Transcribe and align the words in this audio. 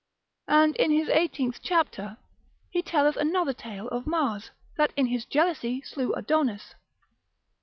And 0.47 0.75
in 0.77 0.89
his 0.89 1.09
eighteenth 1.09 1.59
chapter 1.61 2.17
he 2.71 2.81
telleth 2.81 3.17
another 3.17 3.53
tale 3.53 3.87
of 3.89 4.07
Mars, 4.07 4.49
that 4.75 4.93
in 4.97 5.05
his 5.05 5.25
jealousy 5.25 5.83
slew 5.83 6.11
Adonis. 6.13 6.73